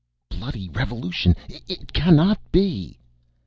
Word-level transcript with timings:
"Bloody 0.31 0.67
revolution, 0.69 1.35
it 1.47 1.93
cannot 1.93 2.39
be!" 2.51 2.97